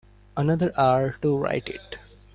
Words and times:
Another 0.35 0.71
hour 0.79 1.15
to 1.21 1.37
write 1.37 1.67
it. 1.67 1.99